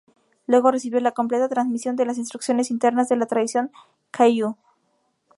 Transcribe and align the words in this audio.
Luego 0.47 0.71
recibió 0.71 0.99
la 0.99 1.11
completa 1.11 1.47
transmisión 1.47 1.95
de 1.95 2.05
las 2.05 2.17
instrucciones 2.17 2.71
internas 2.71 3.07
de 3.07 3.17
la 3.17 3.27
tradición 3.27 3.69
Kagyu. 4.09 4.57